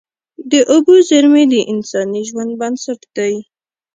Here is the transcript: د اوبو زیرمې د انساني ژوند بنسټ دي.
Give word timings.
د 0.51 0.53
اوبو 0.73 0.93
زیرمې 1.07 1.43
د 1.53 1.55
انساني 1.71 2.21
ژوند 2.29 2.51
بنسټ 2.61 3.01
دي. 3.17 3.35